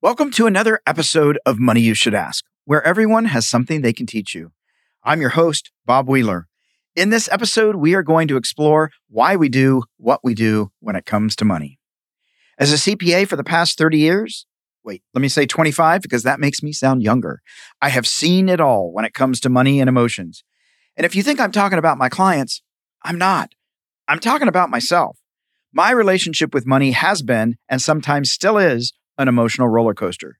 [0.00, 4.06] Welcome to another episode of Money You Should Ask, where everyone has something they can
[4.06, 4.52] teach you.
[5.02, 6.46] I'm your host, Bob Wheeler.
[6.94, 10.94] In this episode, we are going to explore why we do what we do when
[10.94, 11.80] it comes to money.
[12.60, 14.46] As a CPA for the past 30 years,
[14.84, 17.42] wait, let me say 25 because that makes me sound younger.
[17.82, 20.44] I have seen it all when it comes to money and emotions.
[20.96, 22.62] And if you think I'm talking about my clients,
[23.02, 23.50] I'm not.
[24.06, 25.18] I'm talking about myself.
[25.72, 30.38] My relationship with money has been, and sometimes still is, an emotional roller coaster.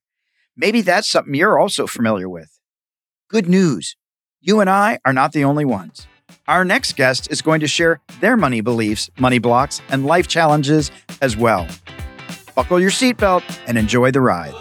[0.56, 2.58] Maybe that's something you're also familiar with.
[3.28, 3.96] Good news
[4.40, 6.06] you and I are not the only ones.
[6.46, 10.92] Our next guest is going to share their money beliefs, money blocks, and life challenges
[11.20, 11.66] as well.
[12.54, 14.54] Buckle your seatbelt and enjoy the ride.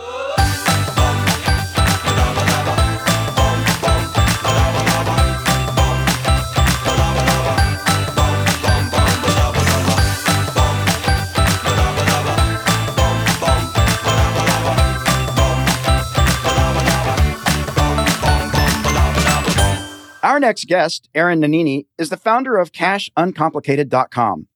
[20.27, 24.47] Our next guest, Aaron Nannini, is the founder of CashUncomplicated.com.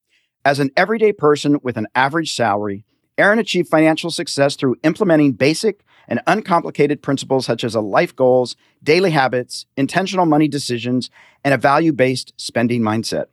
[0.44, 2.84] As an everyday person with an average salary,
[3.18, 8.58] Aaron achieved financial success through implementing basic and uncomplicated principles such as a life goals,
[8.84, 11.10] daily habits, intentional money decisions,
[11.46, 13.28] and a value-based spending mindset.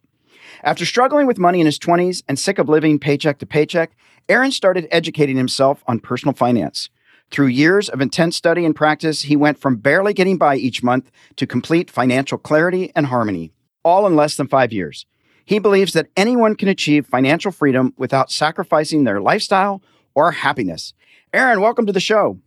[0.63, 3.97] After struggling with money in his 20s and sick of living paycheck to paycheck,
[4.29, 6.89] Aaron started educating himself on personal finance.
[7.31, 11.11] Through years of intense study and practice, he went from barely getting by each month
[11.37, 13.53] to complete financial clarity and harmony,
[13.85, 15.05] all in less than five years.
[15.45, 19.83] He believes that anyone can achieve financial freedom without sacrificing their lifestyle
[20.15, 20.95] or happiness.
[21.33, 22.39] Aaron, welcome to the show.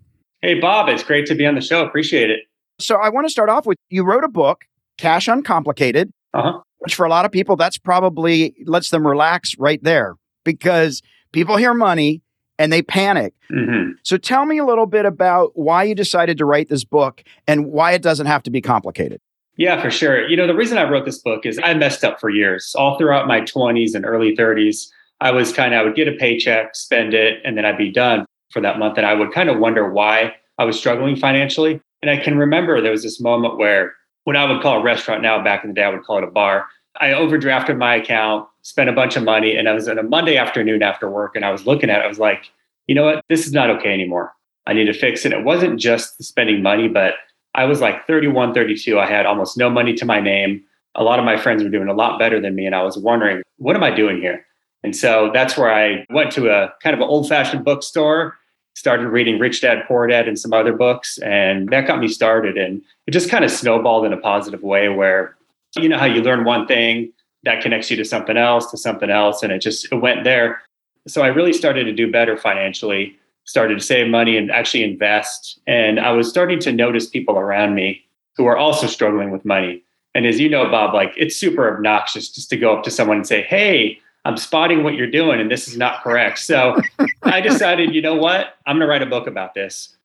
[0.41, 1.85] Hey, Bob, it's great to be on the show.
[1.85, 2.41] Appreciate it.
[2.79, 4.65] So, I want to start off with you wrote a book,
[4.97, 6.59] Cash Uncomplicated, uh-huh.
[6.79, 11.57] which for a lot of people, that's probably lets them relax right there because people
[11.57, 12.23] hear money
[12.61, 13.33] and they panic.
[13.51, 13.93] Mm-hmm.
[14.03, 17.65] So tell me a little bit about why you decided to write this book and
[17.65, 19.19] why it doesn't have to be complicated.
[19.57, 20.27] Yeah, for sure.
[20.27, 22.73] You know, the reason I wrote this book is I messed up for years.
[22.77, 24.87] All throughout my 20s and early 30s,
[25.19, 27.91] I was kind of, I would get a paycheck, spend it, and then I'd be
[27.91, 28.97] done for that month.
[28.97, 31.81] And I would kind of wonder why I was struggling financially.
[32.01, 33.93] And I can remember there was this moment where,
[34.23, 36.23] what I would call a restaurant now, back in the day, I would call it
[36.23, 36.67] a bar.
[36.99, 40.37] I overdrafted my account, spent a bunch of money, and I was on a Monday
[40.37, 42.05] afternoon after work, and I was looking at it.
[42.05, 42.51] I was like,
[42.91, 43.23] you know what?
[43.29, 44.33] This is not okay anymore.
[44.67, 45.31] I need to fix it.
[45.31, 47.13] It wasn't just spending money, but
[47.55, 48.99] I was like 31, 32.
[48.99, 50.61] I had almost no money to my name.
[50.95, 52.97] A lot of my friends were doing a lot better than me, and I was
[52.97, 54.45] wondering, what am I doing here?
[54.83, 58.35] And so that's where I went to a kind of an old fashioned bookstore,
[58.75, 62.57] started reading Rich Dad Poor Dad and some other books, and that got me started.
[62.57, 65.37] And it just kind of snowballed in a positive way where
[65.77, 67.13] you know how you learn one thing
[67.43, 70.61] that connects you to something else to something else and it just it went there
[71.07, 75.59] so i really started to do better financially started to save money and actually invest
[75.67, 78.03] and i was starting to notice people around me
[78.35, 79.83] who are also struggling with money
[80.15, 83.17] and as you know bob like it's super obnoxious just to go up to someone
[83.17, 86.79] and say hey i'm spotting what you're doing and this is not correct so
[87.23, 89.95] i decided you know what i'm going to write a book about this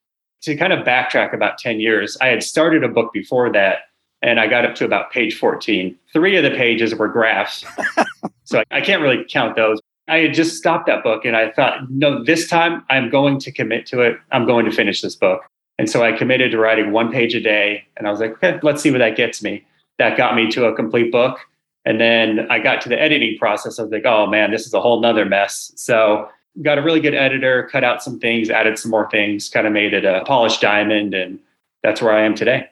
[0.42, 3.80] to kind of backtrack about 10 years i had started a book before that
[4.22, 5.96] and I got up to about page 14.
[6.12, 7.64] Three of the pages were graphs.
[8.44, 9.80] so I can't really count those.
[10.08, 13.50] I had just stopped that book and I thought, no, this time I'm going to
[13.50, 14.18] commit to it.
[14.32, 15.42] I'm going to finish this book.
[15.78, 17.84] And so I committed to writing one page a day.
[17.96, 19.66] And I was like, okay, let's see where that gets me.
[19.98, 21.40] That got me to a complete book.
[21.84, 23.78] And then I got to the editing process.
[23.78, 25.72] I was like, oh man, this is a whole nother mess.
[25.76, 26.28] So
[26.62, 29.72] got a really good editor, cut out some things, added some more things, kind of
[29.72, 31.14] made it a polished diamond.
[31.14, 31.38] And
[31.82, 32.68] that's where I am today.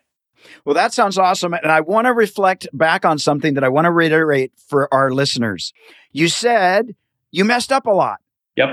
[0.65, 1.55] Well, that sounds awesome.
[1.55, 5.11] And I want to reflect back on something that I want to reiterate for our
[5.11, 5.73] listeners.
[6.13, 6.95] You said
[7.35, 8.19] you messed up a lot.
[8.57, 8.69] Yep.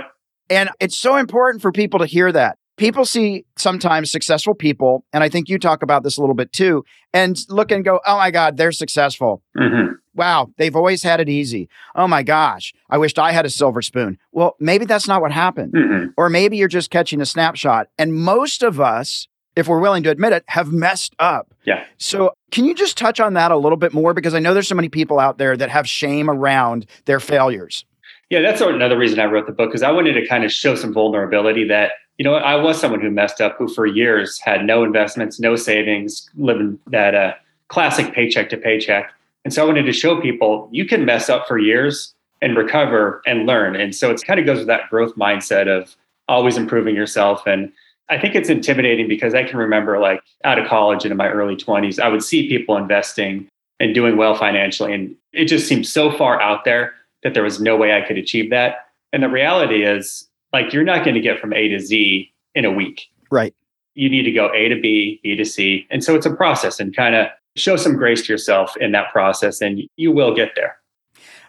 [0.50, 2.58] And it's so important for people to hear that.
[2.78, 6.52] People see sometimes successful people, and I think you talk about this a little bit
[6.52, 6.84] too,
[7.14, 9.42] and look and go, oh my God, they're successful.
[9.58, 9.94] Mm-hmm.
[10.14, 11.70] Wow, they've always had it easy.
[11.96, 14.18] Oh my gosh, I wished I had a silver spoon.
[14.32, 15.74] Well, maybe that's not what happened.
[15.74, 16.10] Mm-hmm.
[16.18, 17.88] Or maybe you're just catching a snapshot.
[17.98, 21.54] And most of us if we're willing to admit it, have messed up.
[21.66, 21.84] Yeah.
[21.98, 24.14] So, can you just touch on that a little bit more?
[24.14, 27.86] Because I know there's so many people out there that have shame around their failures.
[28.32, 30.74] Yeah, that's another reason I wrote the book because I wanted to kind of show
[30.74, 34.64] some vulnerability that, you know, I was someone who messed up, who for years had
[34.64, 37.34] no investments, no savings, living that uh,
[37.68, 39.12] classic paycheck to paycheck.
[39.44, 43.22] And so I wanted to show people you can mess up for years and recover
[43.26, 43.76] and learn.
[43.76, 45.94] And so it kind of goes with that growth mindset of
[46.30, 47.70] always improving yourself and
[48.10, 51.30] I think it's intimidating because I can remember like out of college and in my
[51.30, 53.48] early 20s, I would see people investing
[53.80, 54.94] and doing well financially.
[54.94, 56.94] And it just seemed so far out there
[57.24, 58.88] that there was no way I could achieve that.
[59.14, 62.66] And the reality is, like, you're not going to get from A to Z in
[62.66, 63.08] a week.
[63.30, 63.54] Right.
[63.94, 65.88] You need to go A to B, B to C.
[65.90, 69.12] And so it's a process and kind of show some grace to yourself in that
[69.12, 70.78] process and you will get there.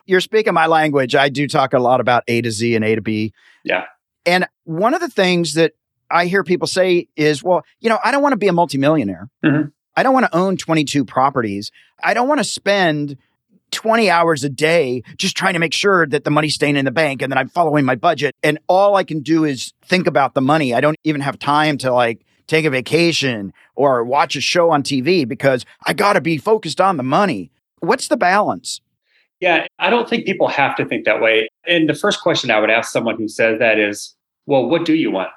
[0.06, 1.14] You're speaking my language.
[1.14, 3.32] I do talk a lot about A to Z and A to B.
[3.64, 3.84] Yeah.
[4.26, 5.72] And one of the things that
[6.10, 9.28] I hear people say is, well, you know, I don't want to be a multimillionaire.
[9.44, 9.68] Mm-hmm.
[9.96, 11.70] I don't want to own 22 properties.
[12.02, 13.16] I don't want to spend
[13.72, 16.90] 20 hours a day just trying to make sure that the money's staying in the
[16.90, 18.34] bank and that I'm following my budget.
[18.42, 20.72] And all I can do is think about the money.
[20.74, 24.82] I don't even have time to like take a vacation or watch a show on
[24.82, 27.50] TV because I got to be focused on the money.
[27.80, 28.80] What's the balance?
[29.40, 31.48] Yeah, I don't think people have to think that way.
[31.66, 34.14] And the first question I would ask someone who says that is,
[34.46, 35.30] well, what do you want?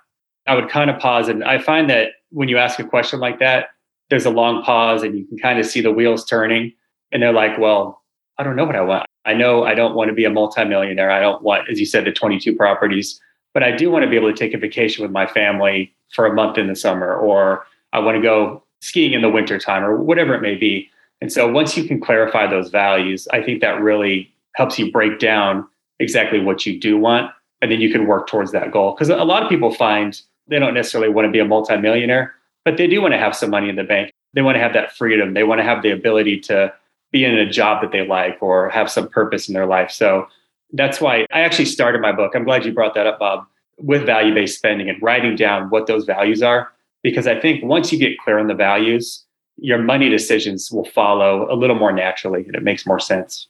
[0.46, 1.28] I would kind of pause.
[1.28, 3.70] And I find that when you ask a question like that,
[4.10, 6.72] there's a long pause and you can kind of see the wheels turning.
[7.12, 8.04] And they're like, well,
[8.38, 9.06] I don't know what I want.
[9.26, 11.10] I know I don't want to be a multimillionaire.
[11.10, 13.20] I don't want, as you said, the 22 properties,
[13.54, 16.26] but I do want to be able to take a vacation with my family for
[16.26, 19.98] a month in the summer, or I want to go skiing in the wintertime, or
[19.98, 20.90] whatever it may be.
[21.22, 25.18] And so once you can clarify those values, I think that really helps you break
[25.20, 25.68] down
[26.00, 27.32] exactly what you do want.
[27.62, 28.94] And then you can work towards that goal.
[28.94, 32.78] Because a lot of people find they don't necessarily want to be a multimillionaire, but
[32.78, 34.12] they do want to have some money in the bank.
[34.34, 35.34] They want to have that freedom.
[35.34, 36.74] They want to have the ability to
[37.16, 39.90] be in a job that they like or have some purpose in their life.
[39.90, 40.28] So
[40.74, 42.34] that's why I actually started my book.
[42.36, 43.46] I'm glad you brought that up, Bob,
[43.78, 46.74] with value based spending and writing down what those values are.
[47.04, 49.24] Because I think once you get clear on the values,
[49.56, 53.48] your money decisions will follow a little more naturally and it makes more sense.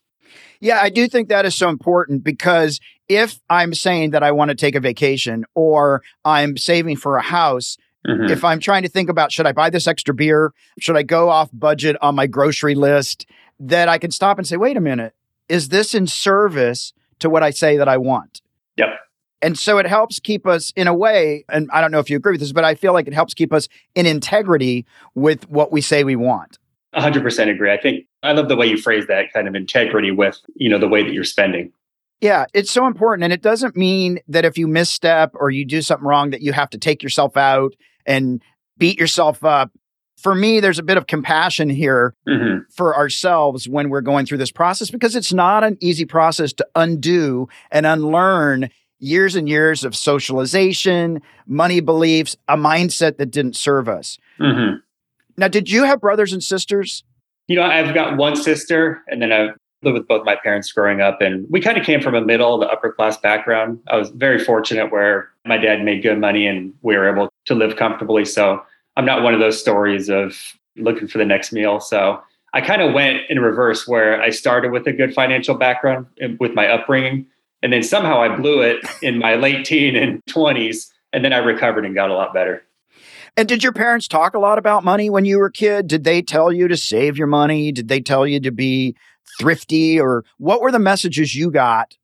[0.60, 2.80] Yeah, I do think that is so important because
[3.10, 7.24] if I'm saying that I want to take a vacation or I'm saving for a
[7.24, 7.78] house,
[8.08, 8.32] mm-hmm.
[8.32, 10.54] if I'm trying to think about should I buy this extra beer?
[10.78, 13.26] Should I go off budget on my grocery list?
[13.60, 15.14] That I can stop and say, wait a minute,
[15.48, 18.42] is this in service to what I say that I want?
[18.78, 18.90] Yep.
[19.42, 22.18] And so it helps keep us in a way, and I don't know if you
[22.18, 25.72] agree with this, but I feel like it helps keep us in integrity with what
[25.72, 26.58] we say we want.
[26.96, 27.72] 100% agree.
[27.72, 30.80] I think I love the way you phrase that kind of integrity with, you know,
[30.80, 31.72] the way that you're spending.
[32.22, 33.24] Yeah, it's so important.
[33.24, 36.54] And it doesn't mean that if you misstep or you do something wrong that you
[36.54, 37.76] have to take yourself out
[38.06, 38.42] and
[38.78, 39.72] beat yourself up.
[40.18, 42.60] For me, there's a bit of compassion here mm-hmm.
[42.72, 46.68] for ourselves when we're going through this process because it's not an easy process to
[46.76, 48.70] undo and unlearn
[49.00, 54.18] years and years of socialization, money beliefs, a mindset that didn't serve us.
[54.40, 54.78] Mm-hmm.
[55.38, 57.04] Now, did you have brothers and sisters?
[57.48, 61.02] You know, I've got one sister, and then I've lived with both my parents growing
[61.02, 63.80] up, and we kind of came from a middle to upper class background.
[63.88, 67.54] I was very fortunate where my dad made good money and we were able to
[67.54, 68.26] live comfortably.
[68.26, 68.64] So
[68.98, 70.38] I'm not one of those stories of
[70.78, 71.80] looking for the next meal.
[71.80, 72.22] So
[72.54, 76.08] I kind of went in reverse where I started with a good financial background
[76.40, 77.26] with my upbringing.
[77.62, 80.88] And then somehow I blew it in my late teen and 20s.
[81.12, 82.64] And then I recovered and got a lot better.
[83.38, 85.88] And did your parents talk a lot about money when you were a kid?
[85.88, 87.72] Did they tell you to save your money?
[87.72, 88.96] Did they tell you to be
[89.40, 91.96] thrifty or what were the messages you got?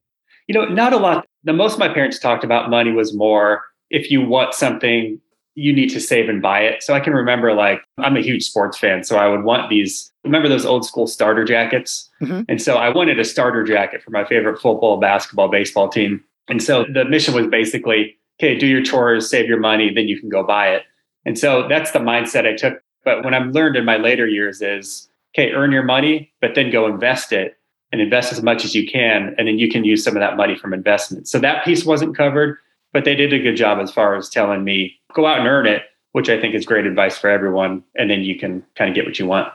[0.47, 1.25] You know, not a lot.
[1.43, 5.19] The most my parents talked about money was more if you want something,
[5.55, 6.81] you need to save and buy it.
[6.81, 10.11] So I can remember like I'm a huge sports fan, so I would want these
[10.23, 12.09] remember those old school starter jackets?
[12.21, 12.41] Mm-hmm.
[12.47, 16.23] And so I wanted a starter jacket for my favorite football, basketball, baseball team.
[16.47, 20.19] And so the mission was basically, okay, do your chores, save your money, then you
[20.19, 20.83] can go buy it.
[21.25, 22.81] And so that's the mindset I took.
[23.03, 26.71] But what I've learned in my later years is, okay, earn your money, but then
[26.71, 27.57] go invest it
[27.91, 29.35] and invest as much as you can.
[29.37, 31.27] And then you can use some of that money from investment.
[31.27, 32.57] So that piece wasn't covered,
[32.93, 35.67] but they did a good job as far as telling me, go out and earn
[35.67, 37.83] it, which I think is great advice for everyone.
[37.95, 39.51] And then you can kind of get what you want.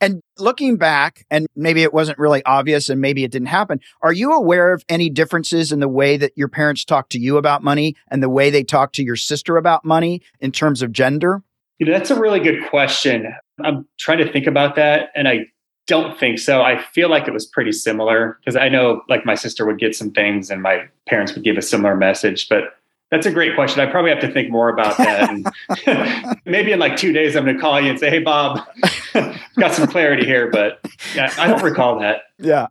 [0.00, 4.12] And looking back, and maybe it wasn't really obvious and maybe it didn't happen, are
[4.12, 7.62] you aware of any differences in the way that your parents talk to you about
[7.62, 11.42] money and the way they talk to your sister about money in terms of gender?
[11.78, 13.32] You know, that's a really good question.
[13.62, 15.10] I'm trying to think about that.
[15.14, 15.46] And I
[15.86, 16.62] don't think so.
[16.62, 19.94] I feel like it was pretty similar because I know like my sister would get
[19.94, 22.76] some things and my parents would give a similar message, but
[23.12, 23.80] that's a great question.
[23.80, 26.40] I probably have to think more about that.
[26.46, 28.66] maybe in like two days, I'm going to call you and say, "Hey, Bob,
[29.58, 30.80] got some clarity here," but
[31.14, 32.22] yeah, I don't recall that.
[32.38, 32.68] Yeah.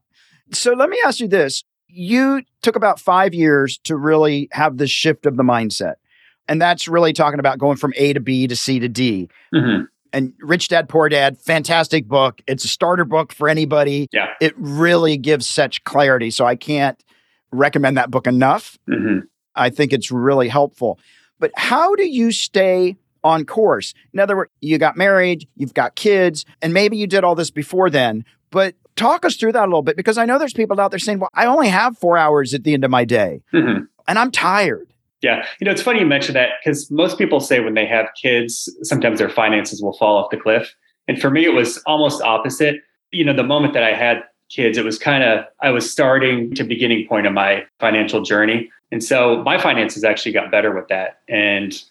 [0.51, 4.87] So let me ask you this: You took about five years to really have the
[4.87, 5.95] shift of the mindset,
[6.47, 9.29] and that's really talking about going from A to B to C to D.
[9.53, 9.83] Mm-hmm.
[10.13, 12.41] And Rich Dad Poor Dad, fantastic book.
[12.47, 14.07] It's a starter book for anybody.
[14.11, 14.27] Yeah.
[14.39, 16.31] It really gives such clarity.
[16.31, 17.01] So I can't
[17.51, 18.77] recommend that book enough.
[18.89, 19.25] Mm-hmm.
[19.55, 20.99] I think it's really helpful.
[21.39, 23.93] But how do you stay on course?
[24.13, 27.51] In other words, you got married, you've got kids, and maybe you did all this
[27.51, 30.79] before then, but talk us through that a little bit because I know there's people
[30.79, 33.41] out there saying, well, I only have four hours at the end of my day
[33.53, 33.83] mm-hmm.
[34.07, 34.90] and I'm tired.
[35.21, 35.45] Yeah.
[35.59, 38.67] You know, it's funny you mention that because most people say when they have kids,
[38.81, 40.75] sometimes their finances will fall off the cliff.
[41.07, 42.77] And for me, it was almost opposite.
[43.11, 46.53] You know, the moment that I had kids, it was kind of, I was starting
[46.55, 48.69] to beginning point of my financial journey.
[48.91, 51.19] And so my finances actually got better with that.
[51.29, 51.81] And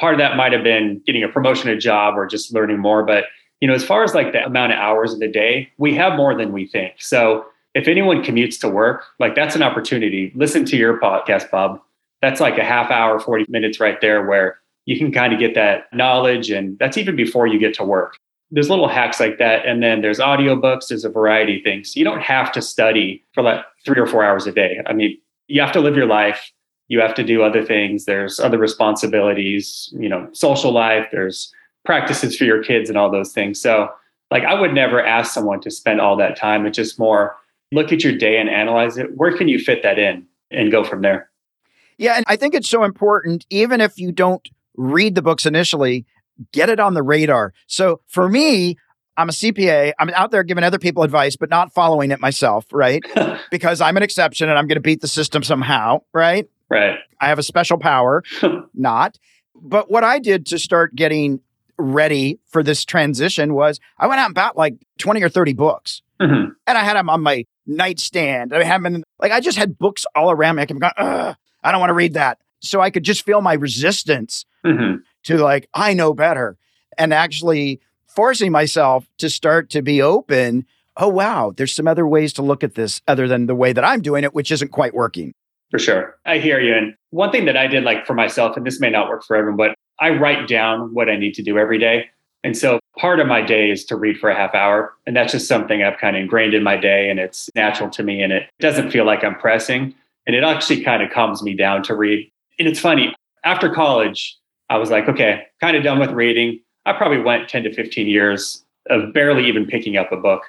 [0.00, 3.04] part of that might have been getting a promotion, a job, or just learning more.
[3.04, 3.24] But,
[3.60, 6.16] you know, as far as like the amount of hours in the day, we have
[6.16, 6.94] more than we think.
[6.98, 10.32] So if anyone commutes to work, like that's an opportunity.
[10.34, 11.80] Listen to your podcast, Bob
[12.22, 15.54] that's like a half hour, 40 minutes right there where you can kind of get
[15.54, 16.50] that knowledge.
[16.50, 18.16] And that's even before you get to work.
[18.50, 19.66] There's little hacks like that.
[19.66, 21.94] And then there's audiobooks, there's a variety of things.
[21.94, 24.80] You don't have to study for like three or four hours a day.
[24.86, 26.50] I mean, you have to live your life.
[26.88, 28.06] You have to do other things.
[28.06, 31.52] There's other responsibilities, you know, social life, there's
[31.84, 33.60] practices for your kids and all those things.
[33.60, 33.90] So,
[34.30, 36.66] like, I would never ask someone to spend all that time.
[36.66, 37.36] It's just more
[37.72, 39.16] look at your day and analyze it.
[39.16, 41.27] Where can you fit that in and go from there?
[41.98, 46.06] Yeah, and I think it's so important, even if you don't read the books initially,
[46.52, 47.52] get it on the radar.
[47.66, 48.76] So for me,
[49.16, 49.92] I'm a CPA.
[49.98, 53.02] I'm out there giving other people advice, but not following it myself, right?
[53.50, 56.48] because I'm an exception and I'm going to beat the system somehow, right?
[56.70, 56.98] Right.
[57.20, 58.22] I have a special power,
[58.74, 59.18] not.
[59.60, 61.40] But what I did to start getting
[61.78, 66.02] ready for this transition was I went out and bought like 20 or 30 books.
[66.20, 66.50] Mm-hmm.
[66.66, 68.52] And I had them on my nightstand.
[68.52, 70.62] I had them in, like I just had books all around me.
[70.62, 71.36] I kept going, Ugh.
[71.62, 72.38] I don't want to read that.
[72.60, 74.96] So I could just feel my resistance mm-hmm.
[75.24, 76.56] to like, I know better.
[76.96, 80.66] And actually forcing myself to start to be open.
[80.96, 83.84] Oh, wow, there's some other ways to look at this other than the way that
[83.84, 85.32] I'm doing it, which isn't quite working.
[85.70, 86.16] For sure.
[86.26, 86.74] I hear you.
[86.74, 89.36] And one thing that I did like for myself, and this may not work for
[89.36, 92.06] everyone, but I write down what I need to do every day.
[92.44, 94.94] And so part of my day is to read for a half hour.
[95.06, 98.02] And that's just something I've kind of ingrained in my day and it's natural to
[98.02, 99.94] me and it doesn't feel like I'm pressing.
[100.28, 102.30] And it actually kind of calms me down to read.
[102.58, 104.36] And it's funny, after college,
[104.68, 106.60] I was like, okay, kind of done with reading.
[106.84, 110.42] I probably went 10 to 15 years of barely even picking up a book.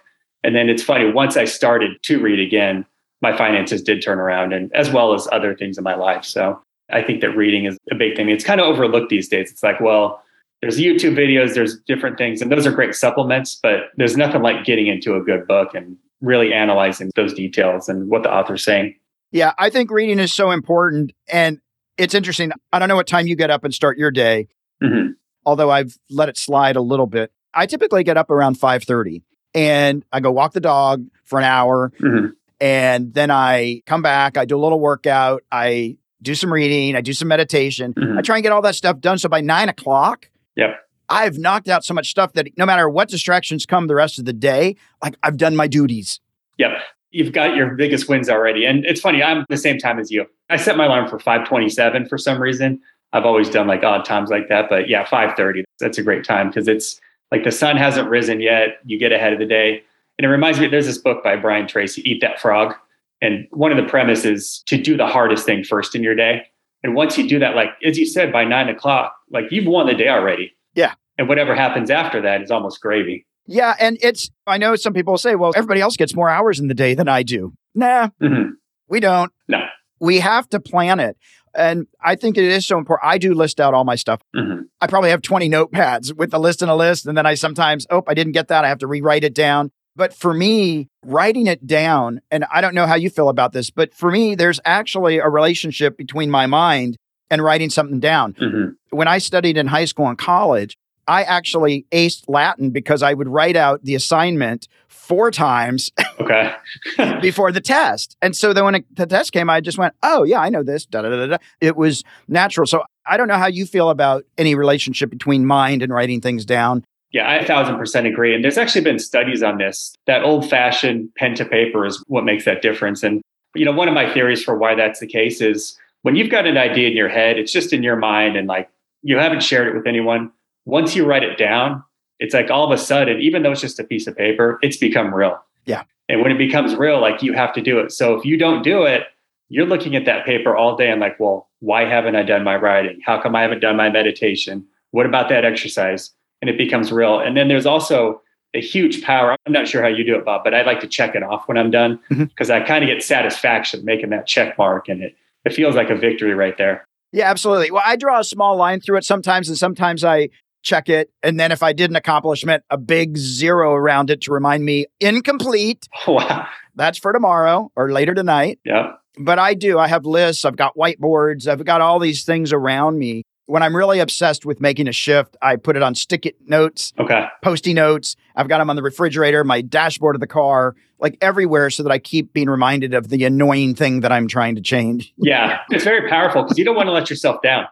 [0.44, 2.86] And then it's funny, once I started to read again,
[3.22, 6.24] my finances did turn around and as well as other things in my life.
[6.26, 8.30] So I think that reading is a big thing.
[8.30, 9.52] It's kind of overlooked these days.
[9.52, 10.22] It's like, well,
[10.62, 14.66] there's YouTube videos, there's different things, and those are great supplements, but there's nothing like
[14.66, 18.94] getting into a good book and really analyzing those details and what the author's saying.
[19.32, 21.14] Yeah, I think reading is so important.
[21.32, 21.60] And
[21.98, 22.52] it's interesting.
[22.72, 24.48] I don't know what time you get up and start your day,
[24.82, 25.12] mm-hmm.
[25.46, 27.32] although I've let it slide a little bit.
[27.54, 29.22] I typically get up around 5.30
[29.54, 31.92] and I go walk the dog for an hour.
[32.00, 32.28] Mm-hmm.
[32.62, 37.02] And then I come back, I do a little workout, I do some reading, I
[37.02, 37.94] do some meditation.
[37.94, 38.18] Mm-hmm.
[38.18, 39.18] I try and get all that stuff done.
[39.18, 40.72] So by nine o'clock, yep.
[41.08, 44.26] I've knocked out so much stuff that no matter what distractions come the rest of
[44.26, 46.20] the day, like I've done my duties.
[46.58, 46.72] Yep
[47.12, 48.66] you've got your biggest wins already.
[48.66, 50.26] And it's funny, I'm the same time as you.
[50.50, 52.80] I set my alarm for 527 for some reason.
[53.14, 55.64] I've always done like odd times like that, but yeah, 5:30.
[55.80, 57.02] That's a great time because it's
[57.32, 58.80] like the sun hasn't risen yet.
[58.86, 59.84] You get ahead of the day.
[60.18, 62.76] And it reminds me, there's this book by Brian Tracy, Eat That Frog.
[63.22, 66.46] And one of the premises to do the hardest thing first in your day.
[66.84, 69.88] And once you do that, like as you said, by nine o'clock, like you've won
[69.88, 70.54] the day already.
[70.76, 70.94] Yeah.
[71.18, 73.26] And whatever happens after that is almost gravy.
[73.50, 73.76] Yeah.
[73.80, 76.74] And it's, I know some people say, well, everybody else gets more hours in the
[76.74, 77.54] day than I do.
[77.74, 78.52] Nah, mm-hmm.
[78.88, 79.32] we don't.
[79.48, 79.60] No.
[80.00, 81.18] We have to plan it.
[81.56, 83.12] And I think it is so important.
[83.12, 84.22] I do list out all my stuff.
[84.36, 84.62] Mm-hmm.
[84.80, 87.08] I probably have 20 notepads with a list and a list.
[87.08, 88.64] And then I sometimes, oh, I didn't get that.
[88.64, 89.72] I have to rewrite it down.
[89.96, 93.72] But for me, writing it down, and I don't know how you feel about this,
[93.72, 96.96] but for me, there's actually a relationship between my mind
[97.30, 98.34] and writing something down.
[98.34, 98.96] Mm-hmm.
[98.96, 100.78] When I studied in high school and college,
[101.10, 106.54] I actually aced Latin because I would write out the assignment four times okay.
[107.22, 108.16] before the test.
[108.22, 110.62] And so then when it, the test came, I just went, oh, yeah, I know
[110.62, 110.86] this.
[110.86, 111.38] Da, da, da, da.
[111.62, 112.68] It was natural.
[112.68, 116.46] So I don't know how you feel about any relationship between mind and writing things
[116.46, 116.86] down.
[117.12, 118.36] Yeah, I a thousand percent agree.
[118.36, 119.96] And there's actually been studies on this.
[120.06, 123.02] That old fashioned pen to paper is what makes that difference.
[123.02, 123.20] And,
[123.56, 126.46] you know, one of my theories for why that's the case is when you've got
[126.46, 128.70] an idea in your head, it's just in your mind and like
[129.02, 130.32] you haven't shared it with anyone
[130.66, 131.84] once you write it down,
[132.20, 134.78] it's like all of a sudden, even though it's just a piece of paper, it's
[134.78, 135.40] become real.
[135.66, 135.84] Yeah.
[136.10, 137.92] And when it becomes real, like you have to do it.
[137.92, 139.04] So if you don't do it,
[139.50, 142.56] you're looking at that paper all day and like, well, why haven't I done my
[142.56, 143.00] writing?
[143.06, 144.66] How come I haven't done my meditation?
[144.92, 146.12] What about that exercise?
[146.42, 147.20] And it becomes real.
[147.20, 148.22] And then there's also
[148.54, 149.36] a huge power.
[149.46, 151.48] I'm not sure how you do it, Bob, but I like to check it off
[151.48, 152.64] when I'm done because mm-hmm.
[152.64, 155.96] I kind of get satisfaction making that check mark and it, it feels like a
[155.96, 156.88] victory right there.
[157.12, 157.72] Yeah, absolutely.
[157.72, 160.30] Well, I draw a small line through it sometimes, and sometimes I
[160.62, 161.12] check it.
[161.24, 164.86] And then if I did an accomplishment, a big zero around it to remind me
[165.00, 165.88] incomplete.
[166.08, 166.48] Wow.
[166.76, 168.60] That's for tomorrow or later tonight.
[168.64, 168.94] Yeah.
[169.18, 169.78] but I do.
[169.78, 173.24] I have lists, I've got whiteboards, I've got all these things around me.
[173.48, 176.94] When I'm really obsessed with making a shift, I put it on stick it notes,
[177.00, 177.26] Okay.
[177.44, 178.16] posty notes.
[178.36, 181.92] I've got them on the refrigerator, my dashboard of the car, like everywhere so that
[181.92, 185.14] I keep being reminded of the annoying thing that I'm trying to change.
[185.18, 185.60] Yeah.
[185.72, 187.66] It's very powerful because you don't want to let yourself down.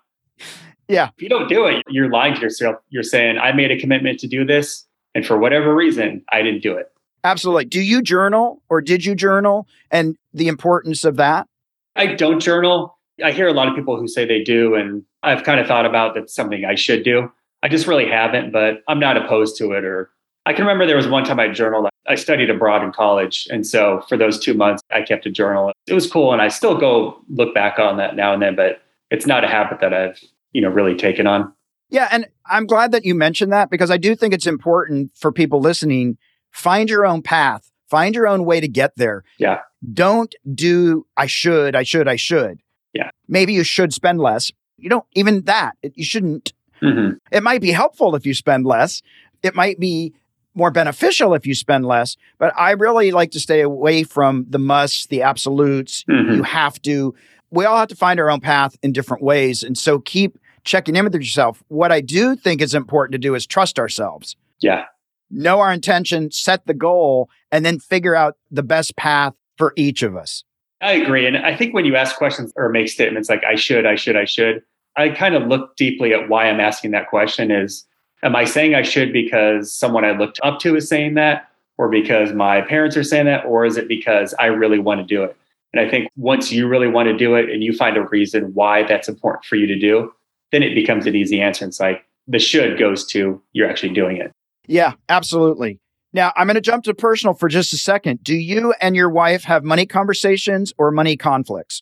[0.87, 1.09] Yeah.
[1.15, 2.77] If you don't do it, you're lying to yourself.
[2.89, 4.85] You're saying, I made a commitment to do this.
[5.15, 6.91] And for whatever reason, I didn't do it.
[7.23, 7.65] Absolutely.
[7.65, 11.47] Do you journal or did you journal and the importance of that?
[11.95, 12.97] I don't journal.
[13.23, 14.75] I hear a lot of people who say they do.
[14.75, 17.31] And I've kind of thought about that's something I should do.
[17.63, 19.83] I just really haven't, but I'm not opposed to it.
[19.83, 20.11] Or
[20.45, 21.89] I can remember there was one time I journaled.
[22.07, 23.47] I studied abroad in college.
[23.49, 25.73] And so for those two months, I kept a journal.
[25.87, 26.31] It was cool.
[26.31, 29.47] And I still go look back on that now and then, but it's not a
[29.47, 30.23] habit that I've,
[30.57, 31.53] you know, really taken on.
[31.91, 32.07] Yeah.
[32.11, 35.59] And I'm glad that you mentioned that because I do think it's important for people
[35.61, 36.17] listening.
[36.49, 39.23] Find your own path, find your own way to get there.
[39.37, 39.59] Yeah.
[39.93, 42.59] Don't do, I should, I should, I should.
[42.91, 43.11] Yeah.
[43.27, 44.51] Maybe you should spend less.
[44.79, 45.77] You don't even that.
[45.83, 46.53] It, you shouldn't.
[46.81, 49.03] hmm It might be helpful if you spend less.
[49.43, 50.11] It might be
[50.55, 52.17] more beneficial if you spend less.
[52.39, 56.03] But I really like to stay away from the musts, the absolutes.
[56.09, 57.13] hmm You have to.
[57.51, 59.61] We all have to find our own path in different ways.
[59.61, 61.63] And so keep checking in with yourself.
[61.69, 64.85] What I do think is important to do is trust ourselves, Yeah.
[65.31, 70.03] know our intention, set the goal, and then figure out the best path for each
[70.03, 70.43] of us.
[70.81, 71.25] I agree.
[71.25, 74.15] And I think when you ask questions or make statements like I should, I should,
[74.15, 74.61] I should,
[74.95, 77.85] I kind of look deeply at why I'm asking that question is
[78.23, 81.87] am I saying I should because someone I looked up to is saying that or
[81.89, 85.23] because my parents are saying that or is it because I really want to do
[85.23, 85.35] it?
[85.73, 88.53] And I think once you really want to do it and you find a reason
[88.53, 90.11] why that's important for you to do,
[90.51, 91.65] then it becomes an easy answer.
[91.65, 94.31] It's like the should goes to you're actually doing it.
[94.67, 95.79] Yeah, absolutely.
[96.13, 98.23] Now, I'm going to jump to personal for just a second.
[98.23, 101.81] Do you and your wife have money conversations or money conflicts?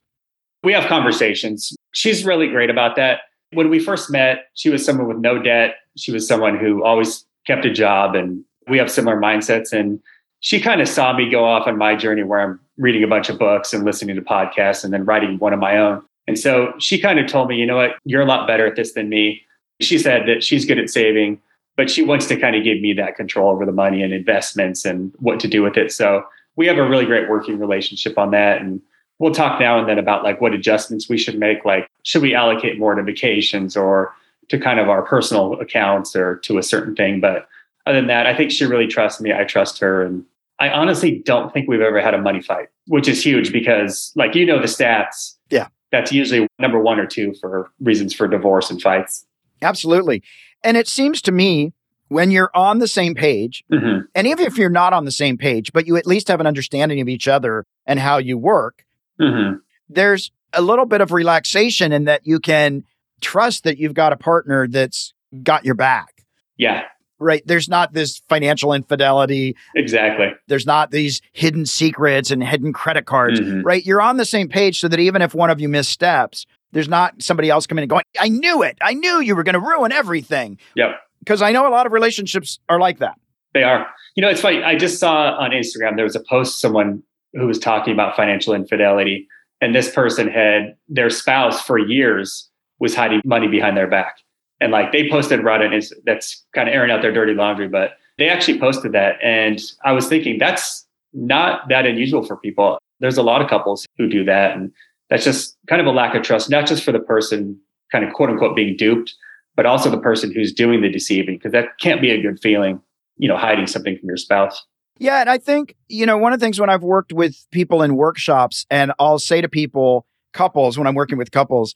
[0.65, 1.77] we have conversations.
[1.93, 3.19] She's really great about that.
[3.51, 5.75] When we first met, she was someone with no debt.
[5.95, 9.71] She was someone who always kept a job, and we have similar mindsets.
[9.71, 10.01] And
[10.39, 13.29] she kind of saw me go off on my journey where I'm reading a bunch
[13.29, 16.03] of books and listening to podcasts and then writing one of my own.
[16.27, 18.75] And so she kind of told me, you know what, you're a lot better at
[18.75, 19.43] this than me.
[19.81, 21.41] She said that she's good at saving,
[21.77, 24.85] but she wants to kind of give me that control over the money and investments
[24.85, 25.91] and what to do with it.
[25.91, 26.23] So
[26.55, 28.61] we have a really great working relationship on that.
[28.61, 28.81] And
[29.19, 32.33] we'll talk now and then about like what adjustments we should make like should we
[32.33, 34.13] allocate more to vacations or
[34.49, 37.47] to kind of our personal accounts or to a certain thing but
[37.85, 40.23] other than that i think she really trusts me i trust her and
[40.59, 44.35] i honestly don't think we've ever had a money fight which is huge because like
[44.35, 45.67] you know the stats Yeah.
[45.91, 49.25] That's usually number one or two for reasons for divorce and fights
[49.61, 50.21] Absolutely.
[50.63, 51.71] And it seems to me
[52.09, 55.37] when you're on the same page, hmm and even if you're not on the same
[55.37, 58.83] page, but you at least have an understanding of each other and how you work,
[59.19, 59.53] hmm
[59.89, 62.83] there's a little bit of relaxation in that you can
[63.21, 66.23] trust that you've got a partner that's got your back.
[66.57, 66.83] yeah
[67.19, 67.41] Right.
[67.45, 69.55] There's not this financial infidelity.
[69.75, 73.39] exactly There's not these hidden secrets and hidden credit cards.
[73.39, 73.61] Mhm.
[73.63, 73.85] Right.
[73.85, 77.21] You're on the same page so that even if one of you missteps, there's not
[77.21, 78.77] somebody else coming and going, I knew it.
[78.81, 80.57] I knew you were going to ruin everything.
[80.75, 80.99] Yep.
[81.19, 83.15] Because I know a lot of relationships are like that.
[83.53, 83.87] They are.
[84.15, 84.61] You know, it's funny.
[84.61, 87.01] I just saw on Instagram there was a post someone
[87.33, 89.27] who was talking about financial infidelity,
[89.61, 92.49] and this person had their spouse for years
[92.79, 94.17] was hiding money behind their back,
[94.59, 95.73] and like they posted about it.
[95.73, 99.61] It's, that's kind of airing out their dirty laundry, but they actually posted that, and
[99.83, 102.77] I was thinking that's not that unusual for people.
[102.99, 104.71] There's a lot of couples who do that, and
[105.09, 107.59] that's just kind of a lack of trust, not just for the person
[107.91, 109.13] kind of quote unquote being duped,
[109.55, 112.81] but also the person who's doing the deceiving, because that can't be a good feeling
[113.17, 114.65] you know, hiding something from your spouse.
[114.97, 115.19] Yeah.
[115.19, 117.95] And I think, you know, one of the things when I've worked with people in
[117.95, 121.73] workshops, and I'll say to people, couples, when I'm working with couples,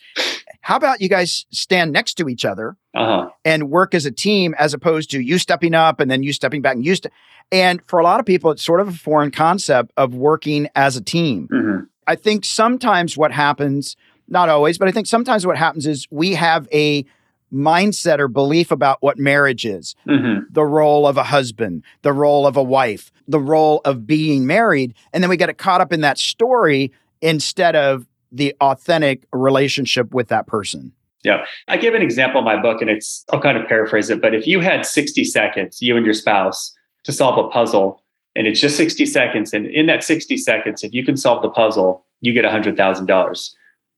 [0.61, 3.29] how about you guys stand next to each other Uh huh.
[3.45, 6.61] and work as a team as opposed to you stepping up and then you stepping
[6.61, 7.13] back and you st-
[7.51, 10.95] and for a lot of people it's sort of a foreign concept of working as
[10.97, 11.47] a team.
[11.51, 13.95] Hmm i think sometimes what happens
[14.27, 17.05] not always but i think sometimes what happens is we have a
[17.53, 19.95] mindset or belief about what marriage is.
[20.05, 24.47] Hmm the role of a husband the role of a wife the role of being
[24.47, 29.25] married and then we get it caught up in that story instead of the authentic
[29.33, 30.91] relationship with that person
[31.23, 31.45] Yeah.
[31.67, 34.33] I give an example in my book, and it's, I'll kind of paraphrase it, but
[34.33, 38.01] if you had 60 seconds, you and your spouse, to solve a puzzle,
[38.35, 41.49] and it's just 60 seconds, and in that 60 seconds, if you can solve the
[41.49, 43.49] puzzle, you get $100,000.